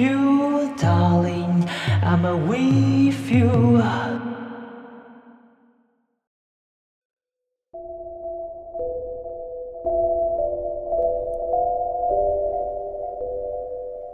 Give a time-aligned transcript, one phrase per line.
[0.00, 1.68] you, darling.
[2.02, 3.82] I'm with you.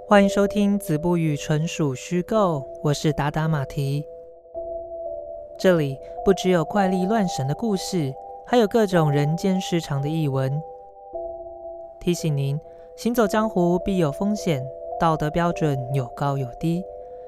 [0.08, 2.64] 欢迎收听《子不语》，纯属虚构。
[2.82, 4.04] 我是达达马蹄。
[5.58, 8.12] 这里不只有怪力乱神的故事，
[8.44, 10.60] 还有各种人间失常的异闻。
[12.00, 12.60] 提醒您，
[12.96, 14.64] 行走江湖必有风险，
[14.98, 16.82] 道德标准有高有低，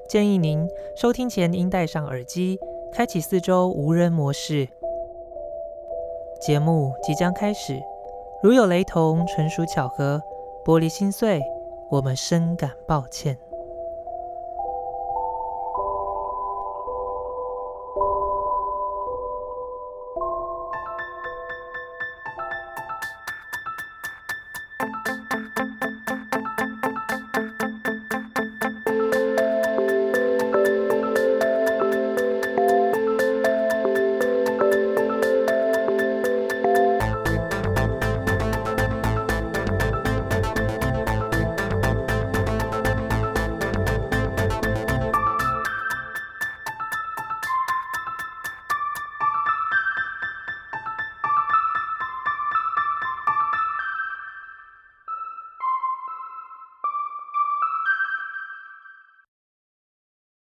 [0.08, 2.58] 建议您收听前应戴上耳机，
[2.92, 4.68] 开启四周无人模式。
[6.40, 7.78] 节目即将开始，
[8.42, 10.22] 如有雷同，纯属巧合，
[10.64, 11.42] 玻璃心碎。
[11.90, 13.38] 我们深感抱歉。